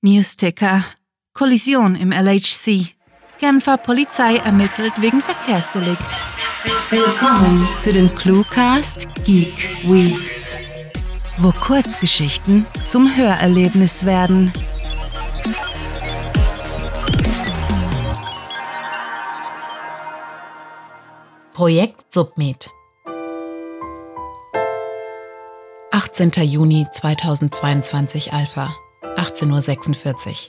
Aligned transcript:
Newsticker. 0.00 0.84
Kollision 1.34 1.96
im 1.96 2.12
LHC. 2.12 2.94
Genfer 3.40 3.76
Polizei 3.78 4.36
ermittelt 4.36 4.92
wegen 5.00 5.20
Verkehrsdelikt. 5.20 5.98
Willkommen 6.90 7.66
zu 7.80 7.92
den 7.92 8.14
Cluecast 8.14 9.08
Geek 9.24 9.52
Weeks, 9.90 10.92
wo 11.38 11.50
Kurzgeschichten 11.50 12.64
zum 12.84 13.16
Hörerlebnis 13.16 14.06
werden. 14.06 14.52
Projekt 21.54 22.14
Submed 22.14 22.70
18. 25.90 26.30
Juni 26.44 26.86
2022 26.92 28.32
Alpha 28.32 28.72
18.46 29.18 30.48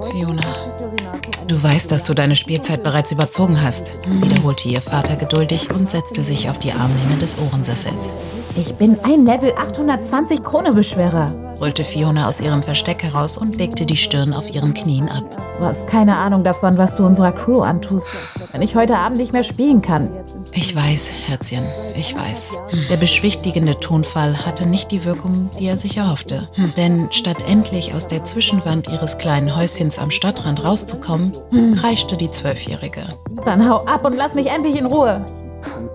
Uhr 0.00 0.10
Fiona, 0.10 0.42
du 1.46 1.62
weißt, 1.62 1.92
dass 1.92 2.04
du 2.04 2.14
deine 2.14 2.34
Spielzeit 2.34 2.82
bereits 2.82 3.12
überzogen 3.12 3.60
hast, 3.60 3.94
wiederholte 4.08 4.70
ihr 4.70 4.80
Vater 4.80 5.16
geduldig 5.16 5.70
und 5.70 5.86
setzte 5.86 6.24
sich 6.24 6.48
auf 6.48 6.58
die 6.58 6.72
Armlehne 6.72 7.18
des 7.18 7.36
Ohrensessels. 7.38 8.14
Ich 8.56 8.74
bin 8.76 8.98
ein 9.04 9.26
Level 9.26 9.52
820 9.54 10.42
Krone-Beschwerer 10.42 11.44
brüllte 11.64 11.84
Fiona 11.84 12.28
aus 12.28 12.40
ihrem 12.40 12.62
Versteck 12.62 13.02
heraus 13.02 13.38
und 13.38 13.56
legte 13.56 13.86
die 13.86 13.96
Stirn 13.96 14.34
auf 14.34 14.54
ihren 14.54 14.74
Knien 14.74 15.08
ab. 15.08 15.24
Du 15.58 15.64
hast 15.64 15.86
keine 15.86 16.18
Ahnung 16.18 16.44
davon, 16.44 16.76
was 16.76 16.94
du 16.94 17.06
unserer 17.06 17.32
Crew 17.32 17.60
antust, 17.60 18.52
wenn 18.52 18.62
ich 18.62 18.74
heute 18.74 18.98
Abend 18.98 19.18
nicht 19.18 19.32
mehr 19.32 19.44
spielen 19.44 19.80
kann. 19.80 20.10
Ich 20.56 20.74
weiß, 20.74 21.08
Herzchen, 21.26 21.64
ich 21.96 22.14
weiß. 22.14 22.52
Der 22.88 22.96
beschwichtigende 22.96 23.78
Tonfall 23.80 24.46
hatte 24.46 24.68
nicht 24.68 24.92
die 24.92 25.04
Wirkung, 25.04 25.50
die 25.58 25.66
er 25.66 25.76
sich 25.76 25.96
erhoffte. 25.96 26.48
Denn 26.76 27.08
statt 27.10 27.42
endlich 27.48 27.92
aus 27.92 28.06
der 28.06 28.24
Zwischenwand 28.24 28.86
ihres 28.88 29.18
kleinen 29.18 29.56
Häuschens 29.56 29.98
am 29.98 30.12
Stadtrand 30.12 30.64
rauszukommen, 30.64 31.32
kreischte 31.74 32.16
die 32.16 32.30
Zwölfjährige. 32.30 33.02
Dann 33.44 33.68
hau 33.68 33.84
ab 33.84 34.04
und 34.04 34.14
lass 34.16 34.34
mich 34.34 34.46
endlich 34.46 34.76
in 34.76 34.86
Ruhe. 34.86 35.26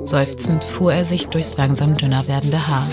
Seufzend 0.03 0.63
fuhr 0.63 0.93
er 0.93 1.05
sich 1.05 1.27
durchs 1.27 1.55
langsam 1.55 1.95
dünner 1.95 2.27
werdende 2.27 2.67
Haar. 2.67 2.85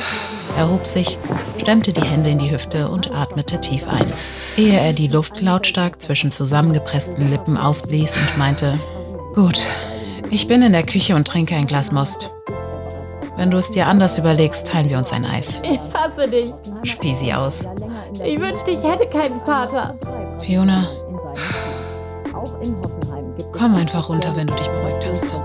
Er 0.57 0.71
hob 0.71 0.87
sich, 0.87 1.19
stemmte 1.57 1.93
die 1.93 2.05
Hände 2.05 2.31
in 2.31 2.39
die 2.39 2.51
Hüfte 2.51 2.89
und 2.89 3.13
atmete 3.13 3.61
tief 3.61 3.89
ein, 3.89 4.11
ehe 4.57 4.79
er 4.79 4.93
die 4.93 5.09
Luft 5.09 5.41
lautstark 5.41 6.01
zwischen 6.01 6.31
zusammengepressten 6.31 7.29
Lippen 7.29 7.57
ausblies 7.57 8.17
und 8.17 8.39
meinte, 8.39 8.79
Gut, 9.35 9.61
ich 10.31 10.49
bin 10.49 10.63
in 10.63 10.73
der 10.73 10.85
Küche 10.85 11.15
und 11.15 11.27
trinke 11.27 11.55
ein 11.55 11.67
Glas 11.67 11.93
Most. 11.93 12.33
Wenn 13.37 13.51
du 13.51 13.59
es 13.59 13.71
dir 13.71 13.87
anders 13.87 14.17
überlegst, 14.19 14.67
teilen 14.67 14.89
wir 14.89 14.99
uns 14.99 15.13
ein 15.13 15.25
Eis. 15.25 15.63
Ich 15.71 15.81
hasse 15.93 16.29
dich. 16.29 16.53
Spie 16.85 17.15
sie 17.15 17.35
aus. 17.35 17.69
Ich 18.25 18.41
wünschte, 18.41 18.71
ich 18.71 18.83
hätte 18.83 19.07
keinen 19.07 19.41
Vater. 19.43 19.97
Fiona, 20.39 20.85
komm 23.53 23.75
einfach 23.75 24.09
runter, 24.09 24.35
wenn 24.37 24.47
du 24.47 24.55
dich 24.55 24.69
beruhigt 24.69 25.07
hast. 25.09 25.37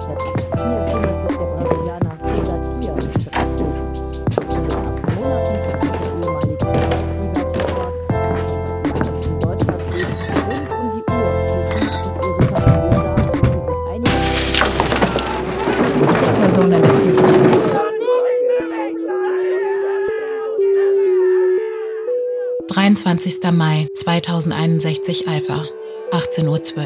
23. 23.02 23.52
Mai 23.52 23.88
2061 23.96 25.28
Alpha, 25.28 25.66
18.12 26.12 26.78
Uhr. 26.78 26.84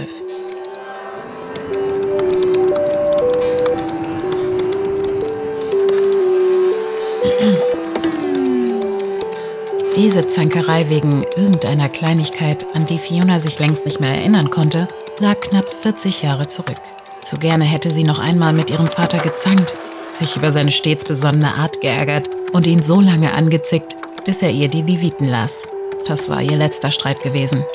Diese 9.97 10.27
Zankerei 10.27 10.87
wegen 10.89 11.23
irgendeiner 11.35 11.89
Kleinigkeit, 11.89 12.65
an 12.73 12.85
die 12.85 12.97
Fiona 12.97 13.41
sich 13.41 13.59
längst 13.59 13.83
nicht 13.85 13.99
mehr 13.99 14.15
erinnern 14.15 14.49
konnte, 14.49 14.87
lag 15.19 15.41
knapp 15.41 15.69
40 15.69 16.21
Jahre 16.21 16.47
zurück. 16.47 16.79
Zu 17.23 17.37
gerne 17.39 17.65
hätte 17.65 17.91
sie 17.91 18.05
noch 18.05 18.19
einmal 18.19 18.53
mit 18.53 18.71
ihrem 18.71 18.87
Vater 18.87 19.17
gezankt, 19.17 19.75
sich 20.13 20.37
über 20.37 20.53
seine 20.53 20.71
stets 20.71 21.03
besonnene 21.03 21.55
Art 21.55 21.81
geärgert 21.81 22.29
und 22.53 22.67
ihn 22.67 22.81
so 22.81 23.01
lange 23.01 23.33
angezickt, 23.33 23.97
bis 24.23 24.41
er 24.41 24.51
ihr 24.51 24.69
die 24.69 24.81
Leviten 24.81 25.27
las. 25.27 25.67
Das 26.05 26.29
war 26.29 26.41
ihr 26.41 26.55
letzter 26.55 26.91
Streit 26.91 27.23
gewesen. 27.23 27.65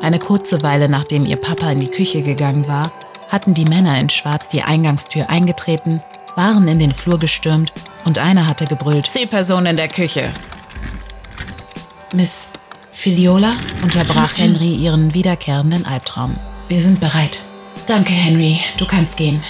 Eine 0.00 0.18
kurze 0.18 0.62
Weile 0.62 0.88
nachdem 0.88 1.26
ihr 1.26 1.36
Papa 1.36 1.70
in 1.70 1.80
die 1.80 1.90
Küche 1.90 2.22
gegangen 2.22 2.66
war, 2.66 2.90
hatten 3.28 3.52
die 3.52 3.66
Männer 3.66 4.00
in 4.00 4.08
Schwarz 4.08 4.48
die 4.48 4.62
Eingangstür 4.62 5.28
eingetreten, 5.28 6.02
waren 6.36 6.66
in 6.68 6.78
den 6.78 6.94
Flur 6.94 7.18
gestürmt 7.18 7.72
und 8.06 8.18
einer 8.18 8.46
hatte 8.46 8.66
gebrüllt: 8.66 9.10
Zielperson 9.10 9.66
in 9.66 9.76
der 9.76 9.88
Küche. 9.88 10.32
Miss 12.14 12.48
Filiola 12.92 13.52
unterbrach 13.82 14.38
Henry 14.38 14.74
ihren 14.74 15.12
wiederkehrenden 15.12 15.84
Albtraum. 15.84 16.36
Wir 16.68 16.80
sind 16.80 16.98
bereit. 16.98 17.44
Danke, 17.86 18.12
Henry, 18.12 18.58
du 18.78 18.86
kannst 18.86 19.18
gehen. 19.18 19.42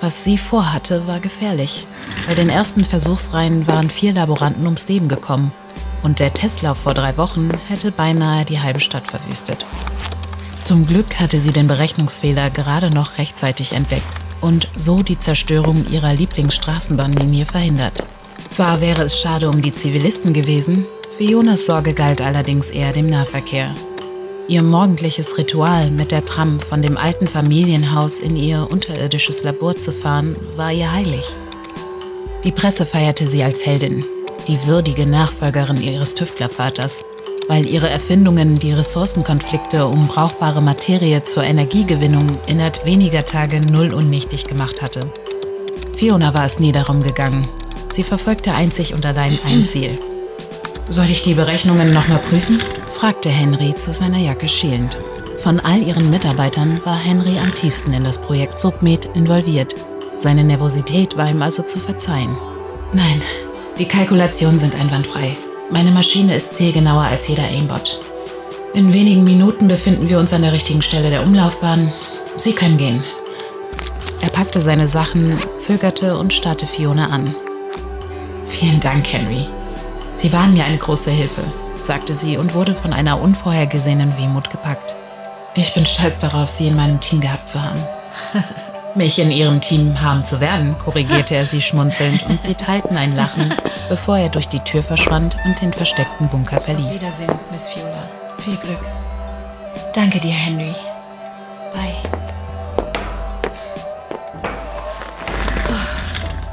Was 0.00 0.24
sie 0.24 0.38
vorhatte, 0.38 1.06
war 1.06 1.20
gefährlich. 1.20 1.86
Bei 2.26 2.34
den 2.34 2.48
ersten 2.48 2.86
Versuchsreihen 2.86 3.66
waren 3.66 3.90
vier 3.90 4.14
Laboranten 4.14 4.64
ums 4.64 4.88
Leben 4.88 5.08
gekommen 5.08 5.52
und 6.02 6.20
der 6.20 6.32
Testlauf 6.32 6.78
vor 6.78 6.94
drei 6.94 7.16
Wochen 7.16 7.50
hätte 7.68 7.92
beinahe 7.92 8.44
die 8.44 8.60
halbe 8.60 8.80
Stadt 8.80 9.06
verwüstet. 9.06 9.66
Zum 10.60 10.86
Glück 10.86 11.18
hatte 11.18 11.40
sie 11.40 11.52
den 11.52 11.68
Berechnungsfehler 11.68 12.50
gerade 12.50 12.90
noch 12.90 13.18
rechtzeitig 13.18 13.72
entdeckt 13.72 14.04
und 14.40 14.68
so 14.76 15.02
die 15.02 15.18
Zerstörung 15.18 15.90
ihrer 15.90 16.12
Lieblingsstraßenbahnlinie 16.14 17.46
verhindert. 17.46 18.04
Zwar 18.48 18.80
wäre 18.80 19.02
es 19.02 19.18
schade 19.18 19.48
um 19.48 19.62
die 19.62 19.72
Zivilisten 19.72 20.32
gewesen, 20.32 20.86
Fionas 21.16 21.66
Sorge 21.66 21.92
galt 21.92 22.20
allerdings 22.20 22.70
eher 22.70 22.92
dem 22.92 23.08
Nahverkehr. 23.08 23.74
Ihr 24.48 24.62
morgendliches 24.62 25.38
Ritual, 25.38 25.90
mit 25.90 26.10
der 26.10 26.24
Tram 26.24 26.58
von 26.58 26.82
dem 26.82 26.96
alten 26.96 27.28
Familienhaus 27.28 28.18
in 28.18 28.36
ihr 28.36 28.68
unterirdisches 28.70 29.44
Labor 29.44 29.76
zu 29.76 29.92
fahren, 29.92 30.34
war 30.56 30.72
ihr 30.72 30.90
heilig. 30.90 31.36
Die 32.42 32.52
Presse 32.52 32.86
feierte 32.86 33.28
sie 33.28 33.44
als 33.44 33.64
Heldin, 33.64 34.04
die 34.50 34.66
würdige 34.66 35.06
Nachfolgerin 35.06 35.80
ihres 35.80 36.14
Tüftlervaters, 36.14 37.04
weil 37.46 37.68
ihre 37.68 37.88
Erfindungen 37.88 38.58
die 38.58 38.72
Ressourcenkonflikte 38.72 39.86
um 39.86 40.08
brauchbare 40.08 40.60
Materie 40.60 41.22
zur 41.22 41.44
Energiegewinnung 41.44 42.36
innerhalb 42.48 42.84
weniger 42.84 43.24
Tage 43.24 43.60
null 43.60 43.94
unnichtig 43.94 44.46
gemacht 44.48 44.82
hatte. 44.82 45.08
Fiona 45.94 46.34
war 46.34 46.46
es 46.46 46.58
nie 46.58 46.72
darum 46.72 47.04
gegangen. 47.04 47.48
Sie 47.92 48.02
verfolgte 48.02 48.52
einzig 48.52 48.92
und 48.92 49.06
allein 49.06 49.38
ein 49.46 49.64
Ziel. 49.64 49.96
Soll 50.88 51.06
ich 51.10 51.22
die 51.22 51.34
Berechnungen 51.34 51.92
nochmal 51.92 52.18
prüfen? 52.18 52.60
fragte 52.90 53.28
Henry 53.28 53.76
zu 53.76 53.92
seiner 53.92 54.18
Jacke 54.18 54.48
schielend. 54.48 54.98
Von 55.36 55.60
all 55.60 55.80
ihren 55.80 56.10
Mitarbeitern 56.10 56.80
war 56.84 56.98
Henry 56.98 57.38
am 57.38 57.54
tiefsten 57.54 57.92
in 57.92 58.02
das 58.02 58.20
Projekt 58.20 58.58
Submed 58.58 59.04
involviert. 59.14 59.76
Seine 60.18 60.42
Nervosität 60.42 61.16
war 61.16 61.30
ihm 61.30 61.40
also 61.40 61.62
zu 61.62 61.78
verzeihen. 61.78 62.36
Nein, 62.92 63.22
die 63.78 63.86
Kalkulationen 63.86 64.58
sind 64.58 64.74
einwandfrei. 64.74 65.36
Meine 65.70 65.90
Maschine 65.90 66.34
ist 66.34 66.56
zielgenauer 66.56 67.04
als 67.04 67.28
jeder 67.28 67.44
Aimbot. 67.44 68.00
In 68.74 68.92
wenigen 68.92 69.24
Minuten 69.24 69.68
befinden 69.68 70.08
wir 70.08 70.18
uns 70.18 70.32
an 70.32 70.42
der 70.42 70.52
richtigen 70.52 70.82
Stelle 70.82 71.10
der 71.10 71.22
Umlaufbahn. 71.22 71.92
Sie 72.36 72.52
können 72.52 72.76
gehen. 72.76 73.02
Er 74.20 74.28
packte 74.30 74.60
seine 74.60 74.86
Sachen, 74.86 75.36
zögerte 75.56 76.16
und 76.16 76.34
starrte 76.34 76.66
Fiona 76.66 77.08
an. 77.08 77.34
Vielen 78.44 78.80
Dank, 78.80 79.10
Henry. 79.12 79.46
Sie 80.14 80.32
waren 80.32 80.52
mir 80.52 80.64
eine 80.64 80.78
große 80.78 81.10
Hilfe, 81.10 81.42
sagte 81.82 82.14
sie 82.14 82.36
und 82.36 82.54
wurde 82.54 82.74
von 82.74 82.92
einer 82.92 83.20
unvorhergesehenen 83.20 84.16
Wehmut 84.18 84.50
gepackt. 84.50 84.94
Ich 85.54 85.74
bin 85.74 85.86
stolz 85.86 86.18
darauf, 86.18 86.48
Sie 86.48 86.68
in 86.68 86.76
meinem 86.76 87.00
Team 87.00 87.20
gehabt 87.20 87.48
zu 87.48 87.62
haben. 87.62 87.80
mich 88.94 89.18
in 89.18 89.30
ihrem 89.30 89.60
Team 89.60 90.00
haben 90.00 90.24
zu 90.24 90.40
werden, 90.40 90.76
korrigierte 90.78 91.34
er 91.34 91.46
sie 91.46 91.60
schmunzelnd 91.60 92.24
und 92.28 92.42
sie 92.42 92.54
teilten 92.54 92.96
ein 92.96 93.14
Lachen, 93.14 93.52
bevor 93.88 94.18
er 94.18 94.28
durch 94.28 94.48
die 94.48 94.60
Tür 94.60 94.82
verschwand 94.82 95.36
und 95.44 95.60
den 95.60 95.72
versteckten 95.72 96.28
Bunker 96.28 96.60
verließ. 96.60 97.00
Wiedersehen, 97.00 97.38
Miss 97.50 97.68
Fiola. 97.68 98.08
Viel 98.38 98.56
Glück. 98.56 98.84
Danke 99.94 100.18
dir, 100.20 100.32
Henry. 100.32 100.74
Bye. 101.72 101.94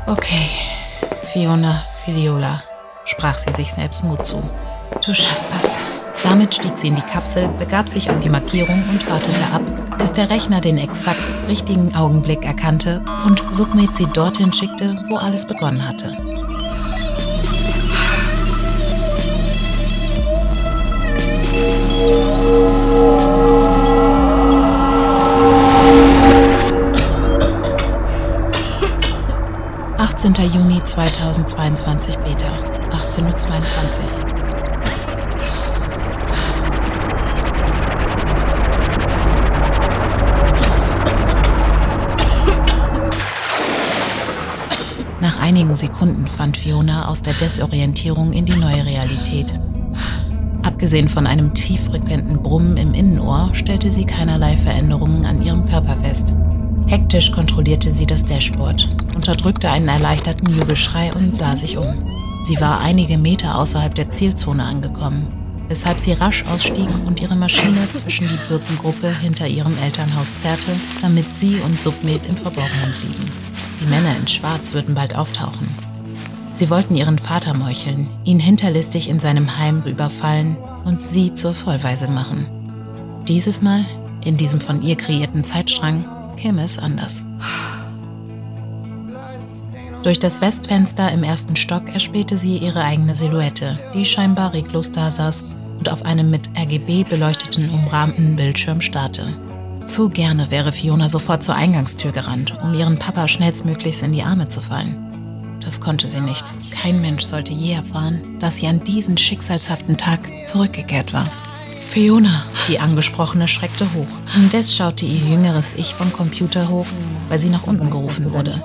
Okay, 0.05 0.47
Fiona 1.23 1.83
Filiola, 2.05 2.61
sprach 3.03 3.37
sie 3.37 3.51
sich 3.51 3.73
selbst 3.73 4.03
Mut 4.03 4.25
zu. 4.25 4.41
Du 5.05 5.13
schaffst 5.13 5.51
das. 5.53 5.76
Damit 6.29 6.53
stieg 6.53 6.77
sie 6.77 6.89
in 6.89 6.95
die 6.95 7.01
Kapsel, 7.03 7.47
begab 7.57 7.88
sich 7.88 8.09
auf 8.09 8.19
die 8.19 8.27
Markierung 8.27 8.83
und 8.91 9.09
wartete 9.09 9.41
ab, 9.53 9.62
bis 9.97 10.12
der 10.12 10.29
Rechner 10.29 10.59
den 10.59 10.77
exakt 10.77 11.21
richtigen 11.47 11.95
Augenblick 11.95 12.44
erkannte 12.45 13.01
und 13.25 13.41
Submed 13.51 13.95
sie 13.95 14.07
dorthin 14.07 14.51
schickte, 14.51 14.94
wo 15.07 15.15
alles 15.15 15.47
begonnen 15.47 15.88
hatte. 15.88 16.12
Juni 30.53 30.83
2022 30.83 32.18
Beta, 32.18 32.47
18.22 32.91 33.21
Uhr. 33.23 34.26
Sekunden 45.77 46.25
fand 46.25 46.57
Fiona 46.57 47.07
aus 47.07 47.21
der 47.21 47.33
Desorientierung 47.35 48.33
in 48.33 48.45
die 48.45 48.56
neue 48.56 48.85
Realität. 48.85 49.53
Abgesehen 50.63 51.07
von 51.07 51.27
einem 51.27 51.53
tieffrequenten 51.53 52.41
Brummen 52.41 52.77
im 52.77 52.94
Innenohr 52.94 53.50
stellte 53.53 53.91
sie 53.91 54.06
keinerlei 54.06 54.57
Veränderungen 54.57 55.25
an 55.25 55.41
ihrem 55.41 55.65
Körper 55.65 55.95
fest. 55.95 56.33
Hektisch 56.88 57.31
kontrollierte 57.31 57.91
sie 57.91 58.06
das 58.06 58.25
Dashboard, 58.25 58.89
unterdrückte 59.15 59.69
einen 59.69 59.88
erleichterten 59.88 60.51
Jubelschrei 60.51 61.13
und 61.13 61.38
sah 61.38 61.56
sich 61.56 61.77
um. 61.77 62.07
Sie 62.45 62.59
war 62.59 62.80
einige 62.80 63.18
Meter 63.18 63.59
außerhalb 63.59 63.94
der 63.94 64.09
Zielzone 64.09 64.63
angekommen, 64.63 65.27
weshalb 65.68 66.00
sie 66.00 66.13
rasch 66.13 66.44
ausstieg 66.45 66.89
und 67.06 67.21
ihre 67.21 67.35
Maschine 67.35 67.88
zwischen 67.94 68.27
die 68.27 68.39
Birkengruppe 68.50 69.13
hinter 69.21 69.47
ihrem 69.47 69.77
Elternhaus 69.83 70.33
zerrte, 70.38 70.71
damit 71.01 71.35
sie 71.35 71.57
und 71.65 71.80
Submed 71.80 72.25
im 72.25 72.35
Verborgenen 72.35 72.94
blieben. 73.00 73.46
Die 73.79 73.85
Männer 73.85 74.15
in 74.18 74.27
Schwarz 74.27 74.74
würden 74.74 74.95
bald 74.95 75.15
auftauchen. 75.15 75.68
Sie 76.53 76.69
wollten 76.71 76.95
ihren 76.95 77.19
Vater 77.19 77.53
meucheln, 77.53 78.07
ihn 78.24 78.39
hinterlistig 78.39 79.09
in 79.09 79.19
seinem 79.19 79.59
Heim 79.59 79.83
überfallen 79.85 80.57
und 80.85 81.00
sie 81.00 81.35
zur 81.35 81.53
Vollweise 81.53 82.09
machen. 82.09 82.47
Dieses 83.27 83.62
Mal, 83.62 83.85
in 84.25 84.38
diesem 84.38 84.59
von 84.59 84.81
ihr 84.81 84.95
kreierten 84.95 85.44
Zeitstrang, 85.44 86.03
käme 86.35 86.63
es 86.63 86.79
anders. 86.79 87.24
Durch 90.01 90.19
das 90.19 90.41
Westfenster 90.41 91.12
im 91.12 91.23
ersten 91.23 91.56
Stock 91.56 91.83
erspähte 91.94 92.38
sie 92.38 92.57
ihre 92.57 92.83
eigene 92.83 93.13
Silhouette, 93.13 93.77
die 93.94 94.06
scheinbar 94.06 94.53
reglos 94.53 94.91
dasaß 94.91 95.45
und 95.77 95.89
auf 95.89 96.06
einem 96.06 96.30
mit 96.30 96.50
RGB 96.57 97.03
beleuchteten 97.03 97.69
umrahmten 97.69 98.35
Bildschirm 98.35 98.81
starrte. 98.81 99.27
Zu 99.87 100.09
gerne 100.09 100.51
wäre 100.51 100.71
Fiona 100.71 101.07
sofort 101.09 101.43
zur 101.43 101.55
Eingangstür 101.55 102.11
gerannt, 102.11 102.53
um 102.61 102.73
ihren 102.73 102.99
Papa 102.99 103.27
schnellstmöglichst 103.27 104.03
in 104.03 104.11
die 104.11 104.21
Arme 104.21 104.47
zu 104.47 104.61
fallen. 104.61 105.59
Das 105.63 105.79
konnte 105.79 106.07
sie 106.09 106.21
nicht. 106.21 106.45
Kein 106.71 107.01
Mensch 107.01 107.23
sollte 107.23 107.53
je 107.53 107.73
erfahren, 107.73 108.37
dass 108.39 108.57
sie 108.57 108.67
an 108.67 108.83
diesen 108.83 109.17
schicksalshaften 109.17 109.97
Tag 109.97 110.19
zurückgekehrt 110.45 111.13
war. 111.13 111.29
Fiona, 111.89 112.43
die 112.67 112.79
Angesprochene 112.79 113.47
schreckte 113.47 113.85
hoch. 113.93 114.07
Indes 114.35 114.75
schaute 114.75 115.05
ihr 115.05 115.19
jüngeres 115.31 115.73
Ich 115.77 115.93
vom 115.93 116.11
Computer 116.11 116.69
hoch, 116.69 116.85
weil 117.29 117.39
sie 117.39 117.49
nach 117.49 117.63
unten 117.63 117.89
gerufen 117.89 118.33
wurde. 118.33 118.61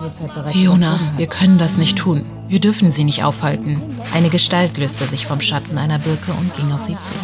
Fiona, 0.49 0.99
wir 1.17 1.29
können 1.29 1.57
das 1.57 1.77
nicht 1.77 1.97
tun. 1.97 2.27
Wir 2.49 2.61
dürfen 2.61 2.93
sie 2.93 3.05
nicht 3.05 3.25
aufhalten. 3.25 3.81
Eine 4.13 4.29
Gestalt 4.29 4.77
löste 4.77 5.07
sich 5.07 5.27
vom 5.27 5.41
Schatten 5.41 5.79
einer 5.79 5.99
Birke 5.99 6.33
und 6.33 6.55
ging 6.55 6.71
auf 6.73 6.81
sie 6.81 6.97
zu. 7.01 7.15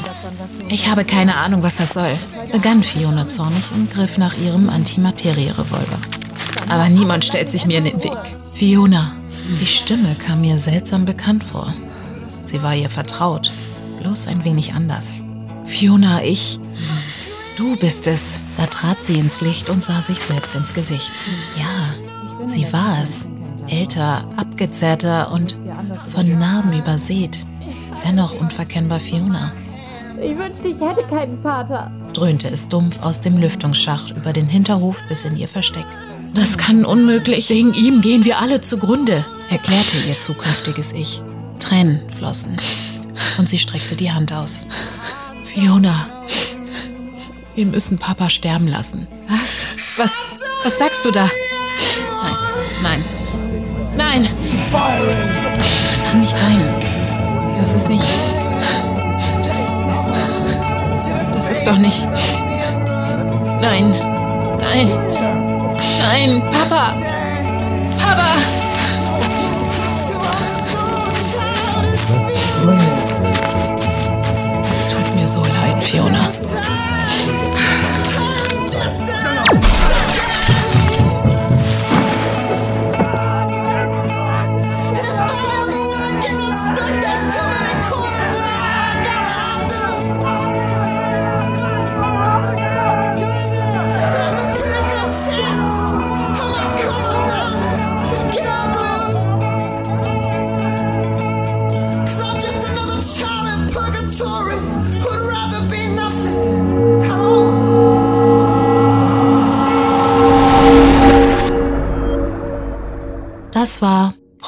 Ich 0.68 0.88
habe 0.88 1.04
keine 1.04 1.36
Ahnung, 1.36 1.62
was 1.62 1.76
das 1.76 1.90
soll, 1.90 2.16
begann 2.52 2.82
Fiona 2.82 3.28
zornig 3.28 3.70
und 3.74 3.90
griff 3.90 4.18
nach 4.18 4.36
ihrem 4.36 4.68
Antimaterie-Revolver. 4.68 5.98
Aber 6.68 6.88
niemand 6.88 7.24
stellt 7.24 7.50
sich 7.50 7.66
mir 7.66 7.78
in 7.78 7.84
den 7.84 8.02
Weg. 8.02 8.18
Fiona, 8.54 9.12
die 9.60 9.66
Stimme 9.66 10.14
kam 10.14 10.40
mir 10.40 10.58
seltsam 10.58 11.04
bekannt 11.04 11.44
vor. 11.44 11.72
Sie 12.44 12.62
war 12.62 12.74
ihr 12.74 12.90
vertraut, 12.90 13.52
bloß 14.00 14.26
ein 14.28 14.44
wenig 14.44 14.74
anders. 14.74 15.22
Fiona, 15.66 16.22
ich. 16.22 16.58
Du 17.56 17.76
bist 17.76 18.06
es. 18.06 18.22
Da 18.56 18.66
trat 18.66 18.98
sie 19.02 19.18
ins 19.18 19.40
Licht 19.40 19.68
und 19.68 19.84
sah 19.84 20.02
sich 20.02 20.20
selbst 20.20 20.54
ins 20.54 20.74
Gesicht. 20.74 21.12
Ja, 21.56 22.46
sie 22.46 22.72
war 22.72 23.02
es. 23.02 23.26
Älter, 23.68 24.24
abgezerrter 24.36 25.30
und 25.30 25.56
von 26.08 26.38
Narben 26.38 26.72
übersät. 26.72 27.38
Dennoch 28.04 28.38
unverkennbar 28.40 29.00
Fiona. 29.00 29.52
Ich 30.20 30.36
wünschte, 30.36 30.68
ich 30.68 30.80
hätte 30.80 31.02
keinen 31.08 31.40
Vater. 31.42 31.90
Dröhnte 32.12 32.48
es 32.48 32.68
dumpf 32.68 33.02
aus 33.02 33.20
dem 33.20 33.38
Lüftungsschacht 33.38 34.10
über 34.10 34.32
den 34.32 34.48
Hinterhof 34.48 35.02
bis 35.08 35.24
in 35.24 35.36
ihr 35.36 35.48
Versteck. 35.48 35.86
Das 36.34 36.58
kann 36.58 36.84
unmöglich. 36.84 37.48
Wegen 37.50 37.74
ihm 37.74 38.00
gehen 38.00 38.24
wir 38.24 38.38
alle 38.38 38.60
zugrunde, 38.60 39.24
erklärte 39.50 39.96
ihr 40.06 40.18
zukünftiges 40.18 40.92
Ich. 40.92 41.20
Tränen 41.58 42.00
flossen. 42.16 42.56
Und 43.38 43.48
sie 43.48 43.58
streckte 43.58 43.96
die 43.96 44.12
Hand 44.12 44.32
aus. 44.32 44.66
Fiona, 45.44 46.06
wir 47.54 47.66
müssen 47.66 47.98
Papa 47.98 48.30
sterben 48.30 48.68
lassen. 48.68 49.06
Was? 49.28 49.66
Was? 49.96 50.12
Was 50.64 50.78
sagst 50.78 51.04
du 51.04 51.10
da? 51.10 51.28
Nein, 52.82 53.04
nein, 53.96 54.22
nein! 54.22 54.28
Das, 54.70 55.96
das 55.96 56.08
kann 56.08 56.20
nicht 56.20 56.36
sein. 56.36 56.62
Das 57.56 57.74
ist 57.74 57.88
nicht. 57.88 58.37
Doch. 61.68 61.78
Nicht. 61.78 62.08
Nein, 63.60 63.94
nein, 64.60 64.90
nein, 66.00 66.42
Papa! 66.50 66.94
Papa! 67.98 68.57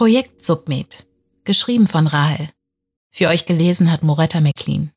Projekt 0.01 0.43
Submed, 0.43 1.07
geschrieben 1.45 1.87
von 1.87 2.07
Rahel. 2.07 2.49
Für 3.13 3.29
euch 3.29 3.45
gelesen 3.45 3.93
hat 3.93 4.03
Moretta 4.03 4.41
McLean. 4.41 4.93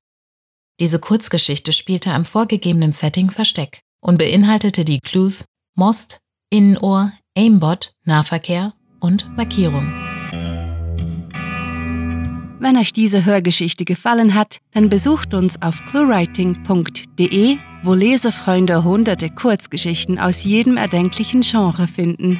Diese 0.79 0.98
Kurzgeschichte 0.98 1.74
spielte 1.74 2.13
am 2.13 2.24
vorgegebenen 2.24 2.93
Setting 2.93 3.29
Versteck 3.29 3.81
und 4.00 4.17
beinhaltete 4.17 4.86
die 4.86 5.00
Clues 5.01 5.43
Most, 5.75 6.19
Innenohr, 6.50 7.12
Aimbot, 7.38 7.91
Nahverkehr 8.05 8.75
und 9.01 9.27
Markierung. 9.36 9.91
Wenn 12.62 12.77
euch 12.77 12.93
diese 12.93 13.25
Hörgeschichte 13.25 13.83
gefallen 13.83 14.33
hat, 14.36 14.60
dann 14.72 14.88
besucht 14.88 15.33
uns 15.33 15.62
auf 15.62 15.83
cluewriting.de, 15.88 17.57
wo 17.83 17.93
Lesefreunde 17.93 18.86
hunderte 18.86 19.29
Kurzgeschichten 19.29 20.17
aus 20.17 20.45
jedem 20.45 20.77
erdenklichen 20.77 21.41
Genre 21.41 21.89
finden. 21.89 22.39